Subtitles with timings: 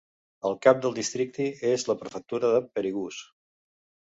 [0.49, 3.21] El cap del districte és la prefectura de Perigús.